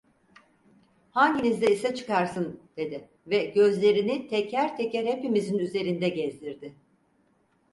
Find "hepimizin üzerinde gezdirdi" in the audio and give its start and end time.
5.05-6.75